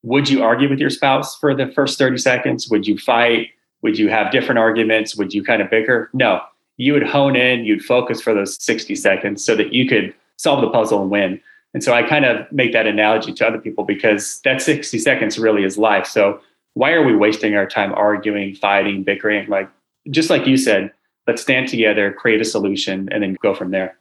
[0.03, 2.69] Would you argue with your spouse for the first 30 seconds?
[2.69, 3.49] Would you fight?
[3.83, 5.15] Would you have different arguments?
[5.15, 6.09] Would you kind of bicker?
[6.13, 6.41] No.
[6.77, 10.61] You would hone in, you'd focus for those 60 seconds so that you could solve
[10.61, 11.39] the puzzle and win.
[11.73, 15.39] And so I kind of make that analogy to other people because that 60 seconds
[15.39, 16.05] really is life.
[16.05, 16.39] So
[16.73, 19.47] why are we wasting our time arguing, fighting, bickering?
[19.49, 19.69] Like,
[20.09, 20.91] just like you said,
[21.27, 23.97] let's stand together, create a solution, and then go from there.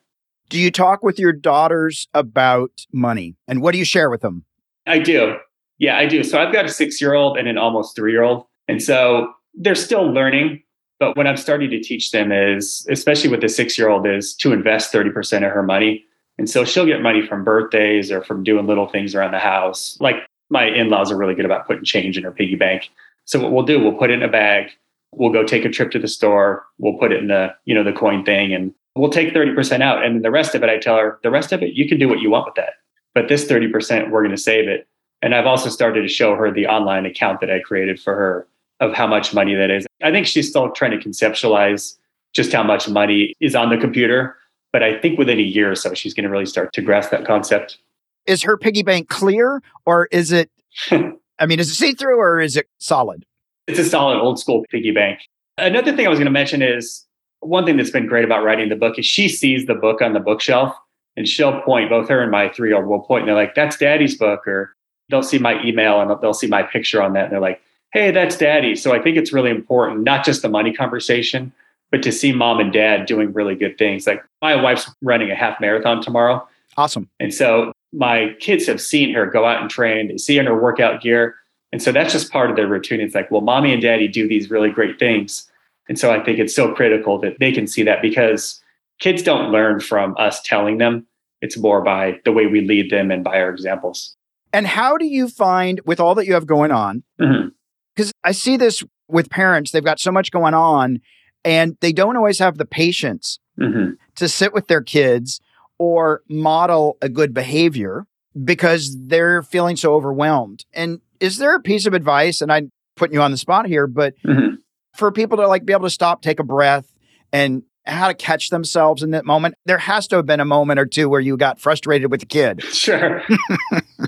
[0.49, 4.45] Do you talk with your daughters about money and what do you share with them?
[4.87, 5.37] I do.
[5.79, 6.25] Yeah, I do.
[6.25, 8.47] So I've got a six year old and an almost three year old.
[8.67, 10.63] And so they're still learning.
[10.99, 14.35] But what I'm starting to teach them is, especially with the six year old, is
[14.37, 16.05] to invest 30% of her money.
[16.41, 19.99] And so she'll get money from birthdays or from doing little things around the house.
[20.01, 22.89] Like my in laws are really good about putting change in her piggy bank.
[23.27, 24.71] So what we'll do, we'll put it in a bag.
[25.13, 26.65] We'll go take a trip to the store.
[26.79, 30.03] We'll put it in the, you know, the coin thing and we'll take 30% out.
[30.03, 32.09] And the rest of it, I tell her, the rest of it, you can do
[32.09, 32.73] what you want with that.
[33.15, 34.89] But this 30%, we're going to save it.
[35.21, 38.47] And I've also started to show her the online account that I created for her
[38.81, 39.87] of how much money that is.
[40.03, 41.99] I think she's still trying to conceptualize
[42.33, 44.39] just how much money is on the computer.
[44.73, 47.11] But I think within a year or so, she's going to really start to grasp
[47.11, 47.79] that concept.
[48.27, 50.51] Is her piggy bank clear or is it,
[50.91, 53.25] I mean, is it see through or is it solid?
[53.67, 55.21] It's a solid old school piggy bank.
[55.59, 57.05] Another thing I was going to mention is
[57.41, 60.13] one thing that's been great about writing the book is she sees the book on
[60.13, 60.75] the bookshelf
[61.17, 63.55] and she'll point, both her and my three year old will point and they're like,
[63.55, 64.47] that's daddy's book.
[64.47, 64.75] Or
[65.09, 67.25] they'll see my email and they'll see my picture on that.
[67.25, 67.61] And they're like,
[67.93, 68.77] hey, that's daddy.
[68.77, 71.53] So I think it's really important, not just the money conversation,
[71.91, 74.07] but to see mom and dad doing really good things.
[74.07, 76.47] Like my wife's running a half marathon tomorrow.
[76.77, 77.09] Awesome.
[77.19, 80.47] And so my kids have seen her go out and train, they see her in
[80.47, 81.35] her workout gear.
[81.73, 83.01] And so that's just part of their routine.
[83.01, 85.49] It's like, well, mommy and daddy do these really great things.
[85.89, 88.61] And so I think it's so critical that they can see that because
[89.01, 91.07] kids don't learn from us telling them.
[91.43, 94.15] It's more by the way we lead them and by our examples.
[94.53, 97.49] And how do you find, with all that you have going on, Mm-hmm.
[97.95, 101.01] because I see this with parents, they've got so much going on
[101.45, 103.91] and they don't always have the patience Mm-hmm.
[104.15, 105.39] to sit with their kids
[105.79, 108.07] or model a good behavior
[108.43, 110.65] because they're feeling so overwhelmed.
[110.73, 113.87] And is there a piece of advice, and I'm putting you on the spot here,
[113.87, 114.55] but Mm-hmm.
[114.97, 116.91] for people to like be able to stop, take a breath,
[117.35, 119.57] and how to catch themselves in that moment?
[119.67, 122.27] There has to have been a moment or two where you got frustrated with the
[122.27, 122.63] kid.
[122.73, 123.23] Sure.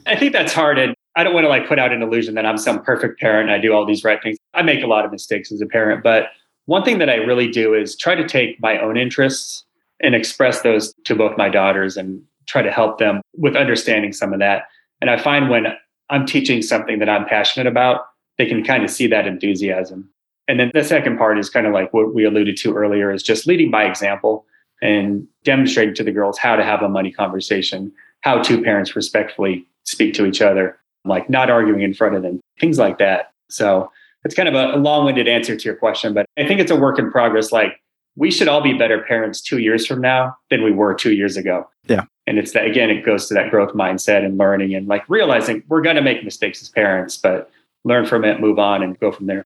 [0.07, 0.79] I think that's hard.
[0.79, 3.51] And I don't want to like put out an illusion that I'm some perfect parent
[3.51, 4.39] and I do all these right things.
[4.55, 6.29] I make a lot of mistakes as a parent, but
[6.67, 9.65] one thing that I really do is try to take my own interests
[10.01, 14.33] and express those to both my daughters and try to help them with understanding some
[14.33, 14.65] of that.
[15.01, 15.67] And I find when
[16.11, 18.07] I'm teaching something that I'm passionate about,
[18.39, 20.09] they can kind of see that enthusiasm.
[20.49, 23.23] And then the second part is kind of like what we alluded to earlier is
[23.23, 24.45] just leading by example
[24.83, 29.67] and demonstrating to the girls how to have a money conversation, how two parents respectfully
[29.85, 33.33] speak to each other, like not arguing in front of them, things like that.
[33.49, 33.91] So
[34.25, 36.71] it's kind of a, a long winded answer to your question, but I think it's
[36.71, 37.53] a work in progress.
[37.53, 37.81] Like
[38.17, 41.37] we should all be better parents two years from now than we were two years
[41.37, 41.69] ago.
[41.89, 42.05] Yeah.
[42.27, 45.63] And it's that, again, it goes to that growth mindset and learning and like realizing
[45.69, 47.51] we're going to make mistakes as parents, but
[47.85, 49.45] learn from it, move on, and go from there.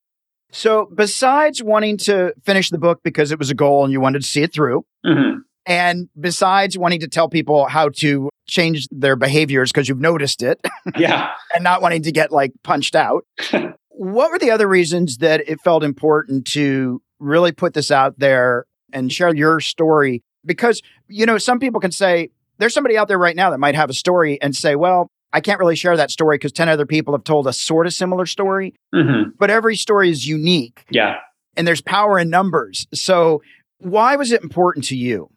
[0.53, 4.23] So, besides wanting to finish the book because it was a goal and you wanted
[4.23, 5.39] to see it through, Mhm.
[5.65, 10.61] and besides wanting to tell people how to change their behaviors because you've noticed it
[10.97, 11.31] Yeah.
[11.55, 13.25] and not wanting to get like punched out,
[13.99, 18.67] what were the other reasons that it felt important to really put this out there
[18.93, 20.23] and share your story?
[20.45, 23.75] Because, you know, some people can say, there's somebody out there right now that might
[23.75, 26.87] have a story and say, well, I can't really share that story because 10 other
[26.87, 29.33] people have told a sort of similar story, Mhm.
[29.39, 31.17] but every story is unique Yeah.
[31.57, 32.87] and there's power in numbers.
[32.95, 33.43] So,
[33.79, 35.29] why was it important to you?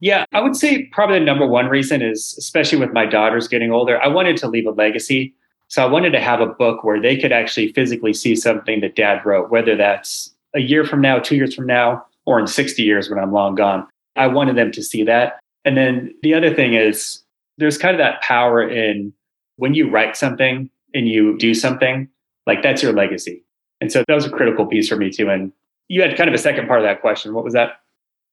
[0.00, 3.70] Yeah, I would say probably the number one reason is, especially with my daughters getting
[3.72, 5.34] older, I wanted to leave a legacy.
[5.72, 8.94] So I wanted to have a book where they could actually physically see something that
[8.94, 12.82] dad wrote, whether that's a year from now, two years from now, or in 60
[12.82, 13.88] years when I'm long gone.
[14.14, 15.40] I wanted them to see that.
[15.64, 17.22] And then the other thing is,
[17.56, 19.14] there's kind of that power in
[19.56, 22.06] when you write something and you do something,
[22.46, 23.42] like that's your legacy.
[23.80, 25.30] And so that was a critical piece for me too.
[25.30, 25.52] And
[25.88, 27.32] you had kind of a second part of that question.
[27.32, 27.80] What was that?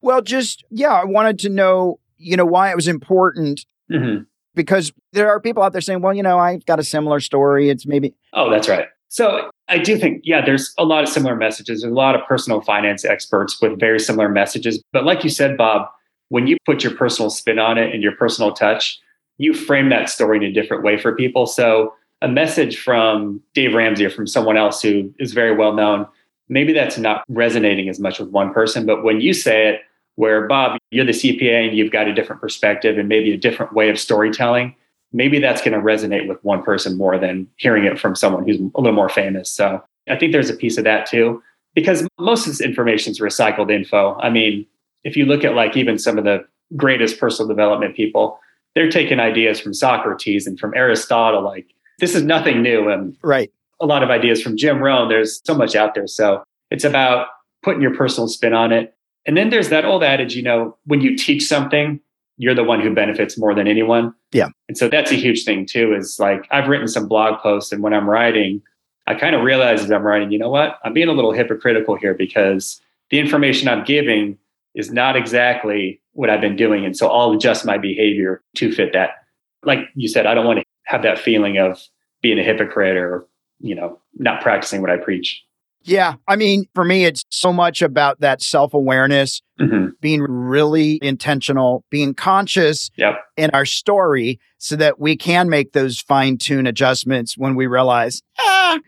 [0.01, 4.23] Well, just, yeah, I wanted to know, you know, why it was important hmm
[4.59, 7.69] because there are people out there saying, well, you know, I've got a similar story.
[7.69, 8.87] It's maybe, Oh, that's right.
[9.07, 11.81] So I do think, yeah, there's a lot of similar messages.
[11.81, 14.83] There's a lot of personal finance experts with very similar messages.
[14.91, 15.87] But like you said, Bob,
[16.27, 18.99] when you put your personal spin on it and your personal touch,
[19.37, 21.45] you frame that story in a different way for people.
[21.45, 26.05] So a message from Dave Ramsey or from someone else who is very well known,
[26.49, 28.85] maybe that's not resonating as much with one person.
[28.85, 29.81] But when you say it,
[30.19, 33.71] where Bob, you're the CPA and you've got a different perspective and maybe a different
[33.71, 34.75] way of storytelling,
[35.13, 38.59] maybe that's going to resonate with one person more than hearing it from someone who's
[38.59, 39.49] a little more famous.
[39.49, 41.41] So I think there's a piece of that too,
[41.73, 44.19] because most of this information is recycled info.
[44.19, 44.65] I mean,
[45.05, 48.41] if you look at like even some of the greatest personal development people,
[48.75, 51.41] they're taking ideas from Socrates and from Aristotle.
[51.41, 51.67] Like
[51.99, 52.89] this is nothing new.
[52.89, 53.49] And right.
[53.79, 55.07] a lot of ideas from Jim Rohn.
[55.07, 56.07] There's so much out there.
[56.07, 57.27] So it's about
[57.63, 58.93] putting your personal spin on it.
[59.25, 61.99] And then there's that old adage, you know, when you teach something,
[62.37, 64.13] you're the one who benefits more than anyone.
[64.31, 64.47] Yeah.
[64.67, 67.83] And so that's a huge thing too, is like I've written some blog posts and
[67.83, 68.61] when I'm writing,
[69.07, 70.79] I kind of realize as I'm writing, you know what?
[70.83, 72.79] I'm being a little hypocritical here because
[73.09, 74.37] the information I'm giving
[74.75, 76.85] is not exactly what I've been doing.
[76.85, 79.25] And so I'll adjust my behavior to fit that.
[79.63, 81.81] Like you said, I don't want to have that feeling of
[82.21, 83.25] being a hypocrite or,
[83.59, 85.43] you know, not practicing what I preach.
[85.83, 86.15] Yeah.
[86.27, 89.87] I mean, for me, it's so much about that self awareness, mm-hmm.
[90.01, 93.19] being really intentional, being conscious yep.
[93.37, 98.21] in our story so that we can make those fine tune adjustments when we realize,
[98.39, 98.79] ah,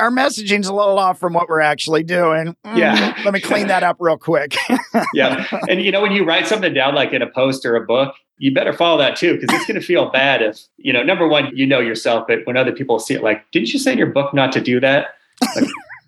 [0.00, 2.56] our messaging's a little off from what we're actually doing.
[2.64, 3.14] Mm, yeah.
[3.24, 4.56] Let me clean that up real quick.
[5.14, 5.46] yeah.
[5.68, 8.14] And you know, when you write something down like in a post or a book,
[8.38, 11.26] you better follow that too, because it's going to feel bad if, you know, number
[11.26, 13.98] one, you know yourself, but when other people see it, like, didn't you say in
[13.98, 15.14] your book not to do that?
[15.54, 15.64] Like,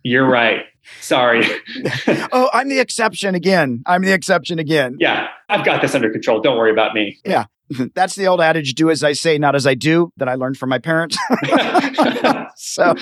[0.08, 0.64] you're right.
[1.00, 1.44] Sorry.
[2.32, 3.82] oh, I'm the exception again.
[3.86, 4.96] I'm the exception again.
[4.98, 5.28] Yeah.
[5.48, 6.40] I've got this under control.
[6.40, 7.18] Don't worry about me.
[7.24, 7.44] Yeah.
[7.94, 10.56] That's the old adage do as I say, not as I do, that I learned
[10.56, 11.18] from my parents.
[12.56, 12.94] so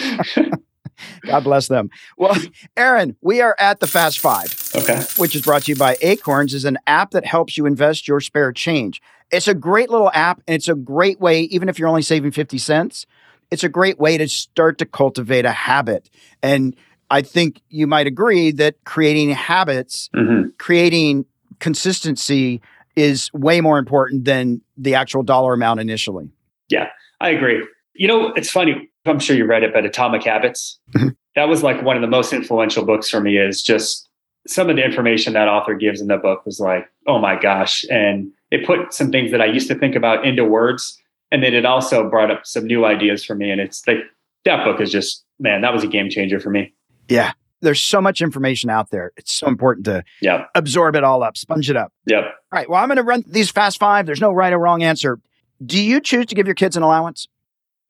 [1.22, 1.90] God bless them.
[2.16, 2.36] Well,
[2.76, 4.54] Aaron, we are at the Fast Five.
[4.74, 5.02] Okay.
[5.16, 8.20] Which is brought to you by Acorns, is an app that helps you invest your
[8.20, 9.00] spare change.
[9.30, 12.30] It's a great little app, and it's a great way, even if you're only saving
[12.30, 13.06] 50 cents,
[13.50, 16.10] it's a great way to start to cultivate a habit.
[16.42, 16.76] And
[17.10, 20.48] I think you might agree that creating habits, mm-hmm.
[20.58, 21.24] creating
[21.60, 22.60] consistency
[22.96, 26.28] is way more important than the actual dollar amount initially.
[26.68, 26.88] Yeah,
[27.20, 27.66] I agree.
[27.94, 28.90] You know, it's funny.
[29.04, 30.78] I'm sure you read it, but Atomic Habits.
[30.94, 31.08] Mm-hmm.
[31.36, 33.38] that was like one of the most influential books for me.
[33.38, 34.08] Is just
[34.46, 37.84] some of the information that author gives in the book was like, oh my gosh,
[37.90, 41.54] and it put some things that I used to think about into words, and then
[41.54, 43.50] it also brought up some new ideas for me.
[43.50, 43.98] And it's like
[44.44, 46.72] that book is just man, that was a game changer for me.
[47.08, 47.32] Yeah.
[47.62, 49.12] There's so much information out there.
[49.16, 50.50] It's so important to yep.
[50.54, 51.92] absorb it all up, sponge it up.
[52.06, 52.24] Yep.
[52.24, 52.68] All right.
[52.68, 54.04] Well, I'm going to run these fast five.
[54.06, 55.18] There's no right or wrong answer.
[55.64, 57.28] Do you choose to give your kids an allowance?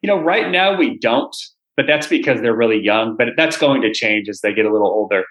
[0.02, 1.34] You know, right now we don't,
[1.76, 3.16] but that's because they're really young.
[3.16, 5.24] But that's going to change as they get a little older.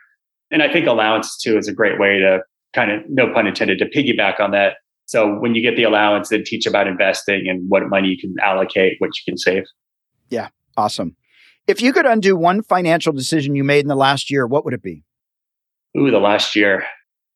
[0.51, 2.41] And I think allowance too is a great way to
[2.73, 4.73] kind of, no pun intended, to piggyback on that.
[5.05, 8.35] So when you get the allowance, then teach about investing and what money you can
[8.43, 9.63] allocate, what you can save.
[10.29, 10.49] Yeah.
[10.75, 11.15] Awesome.
[11.67, 14.73] If you could undo one financial decision you made in the last year, what would
[14.73, 15.03] it be?
[15.97, 16.85] Ooh, the last year.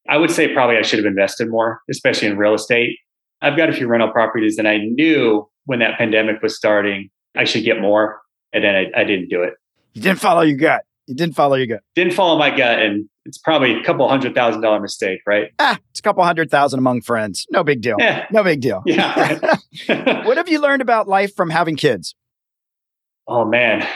[0.07, 2.97] I would say probably I should have invested more, especially in real estate.
[3.41, 7.43] I've got a few rental properties and I knew when that pandemic was starting, I
[7.43, 8.19] should get more.
[8.53, 9.53] And then I, I didn't do it.
[9.93, 10.81] You didn't follow your gut.
[11.07, 11.81] You didn't follow your gut.
[11.95, 12.79] Didn't follow my gut.
[12.79, 15.51] And it's probably a couple hundred thousand dollar mistake, right?
[15.59, 17.45] Ah, it's a couple hundred thousand among friends.
[17.51, 17.95] No big deal.
[17.99, 18.25] Yeah.
[18.31, 18.83] No big deal.
[18.85, 19.55] Yeah.
[20.25, 22.15] what have you learned about life from having kids?
[23.27, 23.87] Oh man,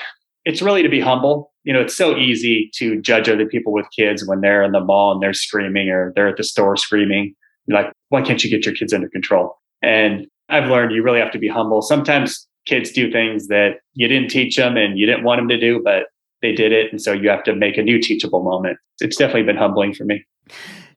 [0.45, 1.51] it's really to be humble.
[1.63, 4.81] You know, it's so easy to judge other people with kids when they're in the
[4.81, 7.33] mall and they're screaming or they're at the store screaming.
[7.65, 9.55] You're like, why can't you get your kids under control?
[9.81, 11.81] And I've learned you really have to be humble.
[11.81, 15.59] Sometimes kids do things that you didn't teach them and you didn't want them to
[15.59, 16.07] do, but
[16.41, 16.91] they did it.
[16.91, 18.77] And so you have to make a new teachable moment.
[18.99, 20.25] It's definitely been humbling for me.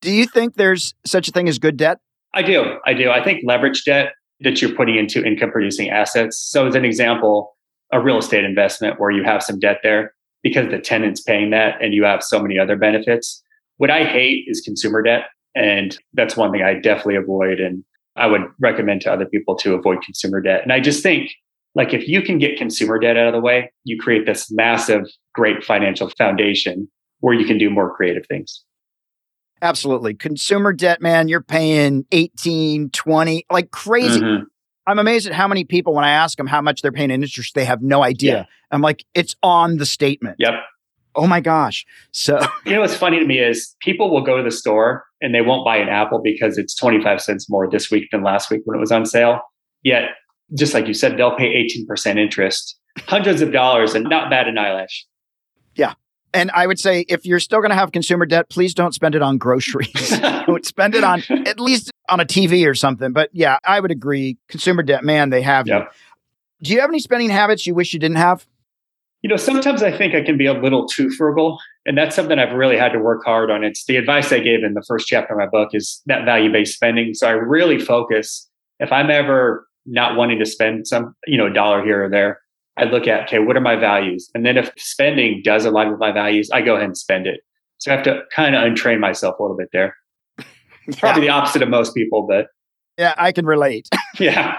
[0.01, 1.99] Do you think there's such a thing as good debt?
[2.35, 2.79] I do.
[2.85, 3.11] I do.
[3.11, 6.39] I think leverage debt that you're putting into income producing assets.
[6.39, 7.56] So, as an example,
[7.93, 11.83] a real estate investment where you have some debt there because the tenant's paying that
[11.83, 13.43] and you have so many other benefits.
[13.79, 15.25] What I hate is consumer debt.
[15.55, 17.61] And that's one thing I definitely avoid.
[17.61, 17.85] And
[18.17, 20.63] I would recommend to other people to avoid consumer debt.
[20.63, 21.31] And I just think
[21.75, 25.05] like if you can get consumer debt out of the way, you create this massive,
[25.35, 26.89] great financial foundation
[27.21, 28.65] where you can do more creative things.
[29.63, 30.15] Absolutely.
[30.15, 34.21] Consumer debt, man, you're paying 18, 20, like crazy.
[34.21, 34.45] Mm-hmm.
[34.87, 37.23] I'm amazed at how many people, when I ask them how much they're paying in
[37.23, 38.33] interest, they have no idea.
[38.33, 38.45] Yeah.
[38.71, 40.37] I'm like, it's on the statement.
[40.39, 40.55] Yep.
[41.17, 41.85] Oh my gosh.
[42.13, 45.35] So, you know, what's funny to me is people will go to the store and
[45.35, 48.61] they won't buy an apple because it's 25 cents more this week than last week
[48.65, 49.41] when it was on sale.
[49.83, 50.11] Yet,
[50.55, 54.59] just like you said, they'll pay 18% interest, hundreds of dollars, and not bad an
[54.59, 55.07] eyelash.
[56.37, 59.15] And I would say if you're still going to have consumer debt, please don't spend
[59.15, 59.91] it on groceries.
[60.63, 63.13] spend it on at least on a TV or something.
[63.13, 64.37] But yeah, I would agree.
[64.49, 65.81] Consumer debt, man, they have yep.
[65.81, 66.67] you.
[66.67, 68.47] Do you have any spending habits you wish you didn't have?
[69.23, 71.59] You know, sometimes I think I can be a little too frugal.
[71.87, 73.65] And that's something I've really had to work hard on.
[73.65, 76.53] It's the advice I gave in the first chapter of my book is that value
[76.53, 77.15] based spending.
[77.15, 78.47] So I really focus.
[78.79, 82.41] If I'm ever not wanting to spend some, you know, dollar here or there,
[82.77, 84.31] I look at, okay, what are my values?
[84.35, 87.41] And then if spending does align with my values, I go ahead and spend it.
[87.79, 89.97] So I have to kind of untrain myself a little bit there.
[90.89, 91.33] It's probably yeah.
[91.33, 92.47] the opposite of most people, but
[92.97, 93.89] Yeah, I can relate.
[94.21, 94.59] yeah.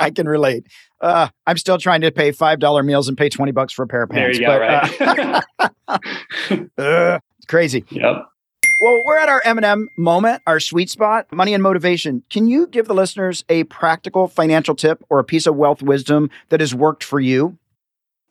[0.00, 0.66] I can relate.
[1.00, 3.86] Uh, I'm still trying to pay five dollar meals and pay twenty bucks for a
[3.86, 4.38] pair of pants.
[4.38, 5.44] There you go, right?
[5.86, 7.84] uh, uh, crazy.
[7.90, 8.24] yep.
[8.80, 12.22] Well, we're at our M&M moment, our sweet spot, money and motivation.
[12.30, 16.30] Can you give the listeners a practical financial tip or a piece of wealth wisdom
[16.48, 17.58] that has worked for you?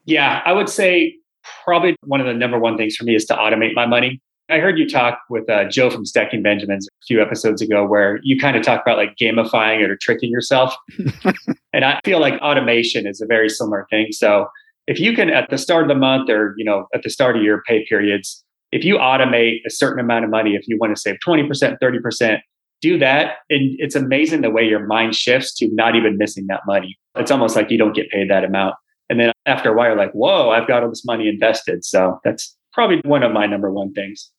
[0.06, 1.16] Yeah, I would say
[1.64, 4.20] probably one of the number one things for me is to automate my money.
[4.50, 8.20] I heard you talk with uh, Joe from Stacking Benjamins a few episodes ago where
[8.24, 10.76] you kind of talk about like gamifying it or tricking yourself.
[11.74, 14.08] and I feel like automation is a very similar thing.
[14.10, 14.48] So
[14.88, 17.38] if you can at the start of the month or, you know, at the start
[17.38, 20.96] of your pay periods, if you automate a certain amount of money, if you want
[20.96, 22.40] to save 20%, 30%,
[22.82, 23.38] do that.
[23.50, 26.98] And it's amazing the way your mind shifts to not even missing that money.
[27.16, 28.76] It's almost like you don't get paid that amount.
[29.10, 31.84] And then after a while, you're like, whoa, I've got all this money invested.
[31.84, 34.32] So that's probably one of my number one things.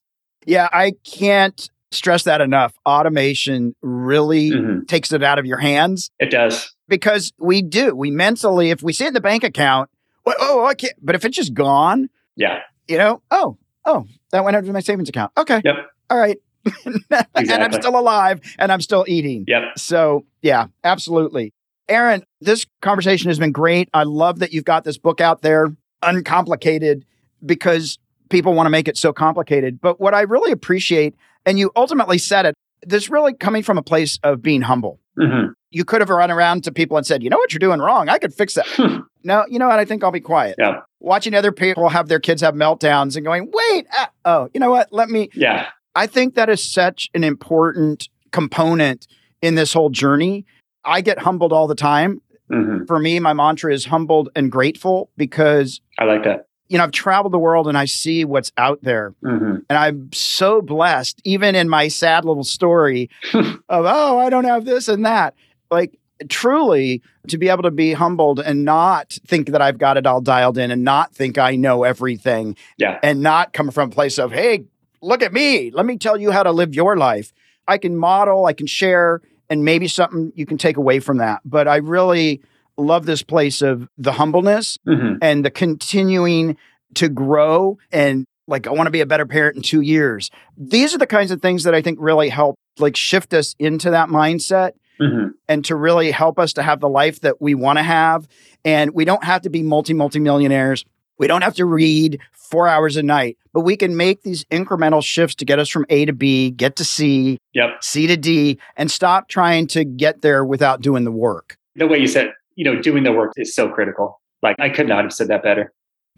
[0.47, 2.73] Yeah, I can't stress that enough.
[2.87, 4.87] Automation really Mhm.
[4.87, 6.73] takes it out of your hands It does.
[6.89, 7.95] because we do.
[7.97, 9.91] We mentally, if we see it in the bank account,
[10.25, 10.95] well, oh, I can't.
[11.03, 12.61] But if it's just gone, Yeah.
[12.89, 15.33] you know, oh, oh, that went into my savings account.
[15.37, 15.61] Okay.
[15.65, 15.77] Yep.
[16.11, 16.39] All right.
[16.85, 17.05] and
[17.51, 19.45] I'm still alive and I'm still eating.
[19.49, 19.63] Yep.
[19.79, 21.53] So, yeah, absolutely.
[21.89, 23.89] Aaron, this conversation has been great.
[23.93, 27.05] I love that you've got this book out there, uncomplicated,
[27.45, 29.81] because people want to make it so complicated.
[29.81, 31.15] But what I really appreciate,
[31.45, 35.01] and you ultimately said it, this really coming from a place of being humble.
[35.19, 37.81] hmm You could have run around to people and said, you know what you're doing
[37.81, 38.09] wrong?
[38.09, 38.67] I could fix that.
[39.25, 39.79] no, you know what?
[39.79, 40.57] I think I'll be quiet.
[40.59, 40.81] Yeah.
[40.99, 44.71] Watching other people have their kids have meltdowns and going, wait, ah, oh, you know
[44.71, 44.93] what?
[44.93, 45.69] Let me, Yeah.
[45.95, 49.07] I think that is such an important component
[49.43, 50.45] in this whole journey.
[50.85, 52.21] I get humbled all the time.
[52.51, 56.47] hmm For me, my mantra is humbled and grateful because, I like that.
[56.69, 59.15] you know, I've traveled the world and I see what's out there.
[59.23, 64.45] hmm And I'm so blessed, even in my sad little story of, oh, I don't
[64.45, 65.35] have this and that.
[65.71, 70.07] Like, truly, to be able to be humbled and not think that I've got it
[70.07, 72.99] all dialed in and not think I know everything Yeah.
[73.03, 74.65] and not come from a place of, hey,
[75.01, 75.71] look at me.
[75.71, 77.33] Let me tell you how to live your life.
[77.67, 81.41] I can model, I can share, and maybe something you can take away from that.
[81.45, 82.43] But I really
[82.77, 86.57] love this place of the humbleness hmm and the continuing
[86.95, 90.31] to grow and like I want to be a better parent in 2 years.
[90.57, 93.91] These are the kinds of things that I think really help like shift us into
[93.91, 97.79] that mindset hmm and to really help us to have the life that we want
[97.79, 98.29] to have
[98.65, 100.85] and we don't have to be multi multi millionaires.
[101.19, 105.03] We don't have to read 4 hours a night, but we can make these incremental
[105.05, 107.83] shifts to get us from A to B, get to C, Yep.
[107.83, 111.57] C to D and stop trying to get there without doing the work.
[111.77, 114.21] The way you said, you know, doing the work is so critical.
[114.43, 115.73] Like I could not have said that better.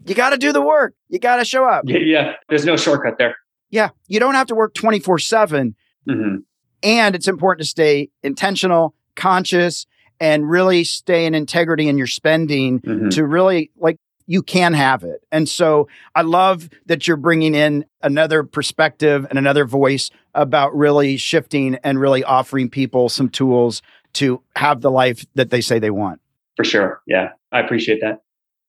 [0.05, 0.93] You got to do the work.
[1.09, 1.83] You got to show up.
[1.87, 1.99] Yeah.
[1.99, 2.33] yeah.
[2.49, 3.35] There's no shortcut there.
[3.69, 5.75] Yeah, you don't have to work 24 7.
[6.07, 6.35] hmm
[6.83, 9.85] And it's important to stay intentional, conscious,
[10.19, 15.03] and really stay in integrity in your spending hmm to really like you can have
[15.03, 15.21] it.
[15.31, 21.17] And so I love that you're bringing in another perspective and another voice about really
[21.17, 23.81] shifting and really offering people some tools
[24.13, 26.21] to have the life that they say they want.
[26.55, 27.01] For sure.
[27.05, 27.29] Yeah.
[27.51, 28.21] I appreciate that.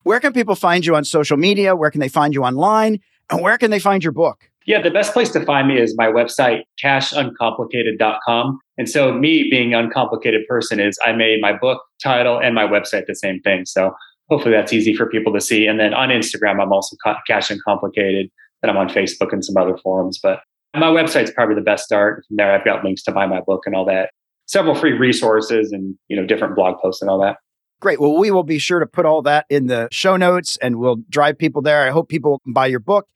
[0.02, 1.76] Where can people find you on social media?
[1.76, 3.00] Where can they find you online?
[3.30, 4.50] And where can they find your book?
[4.66, 8.58] Yeah, the best place to find me is my website, cashuncomplicated.com.
[8.78, 12.66] And so, me being an uncomplicated person is I made my book title and my
[12.66, 13.66] website the same thing.
[13.66, 13.94] So,
[14.30, 15.66] hopefully, that's easy for people to see.
[15.66, 18.30] And then on Instagram, I'm also ca- Cash Uncomplicated.
[18.62, 20.18] Then I'm on Facebook and some other forums.
[20.22, 20.40] But
[20.74, 22.24] my website's probably the best start.
[22.26, 24.10] From there, I've got links to buy my book and all that.
[24.46, 27.36] Several free resources and you know different blog posts and all that.
[27.80, 28.00] Great.
[28.00, 30.96] Well, we will be sure to put all that in the show notes and we'll
[31.10, 31.82] drive people there.
[31.86, 33.08] I hope people buy your book,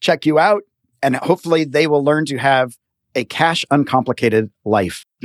[0.00, 0.62] check you out,
[1.04, 2.76] and hopefully they will learn to have
[3.14, 5.04] a cash uncomplicated life.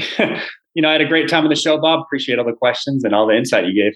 [0.75, 2.01] you know, I had a great time on the show, Bob.
[2.01, 3.93] Appreciate all the questions and all the insight you gave.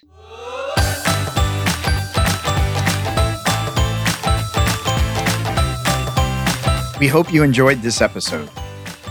[7.00, 8.50] We hope you enjoyed this episode.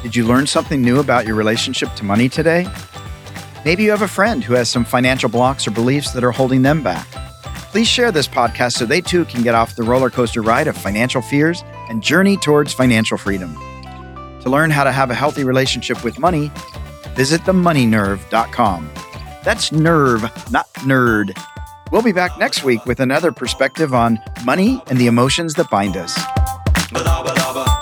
[0.03, 2.67] Did you learn something new about your relationship to money today?
[3.67, 6.63] Maybe you have a friend who has some financial blocks or beliefs that are holding
[6.63, 7.07] them back.
[7.71, 10.77] Please share this podcast so they too can get off the roller coaster ride of
[10.77, 11.63] financial fears
[11.93, 13.55] and journey towards financial freedom.
[14.41, 16.51] To learn how to have a healthy relationship with money,
[17.11, 18.91] visit themoneynerve.com.
[19.45, 21.39] That's nerve, not nerd.
[21.93, 25.99] We'll be back next week with another perspective on money and the emotions that bind
[25.99, 26.17] us.
[26.91, 27.82] Ba-da-ba-da-ba.